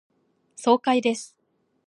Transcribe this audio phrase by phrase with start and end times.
[0.55, 1.37] 爽快です。